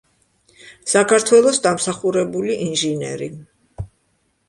საქართველოს 0.93 1.63
დამსახურებული 1.67 2.59
ინჟინერი. 2.67 3.33